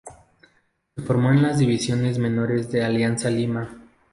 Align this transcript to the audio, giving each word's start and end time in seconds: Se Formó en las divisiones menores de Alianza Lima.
Se 0.95 1.03
Formó 1.03 1.29
en 1.29 1.43
las 1.43 1.59
divisiones 1.59 2.17
menores 2.17 2.71
de 2.71 2.83
Alianza 2.83 3.29
Lima. 3.29 3.69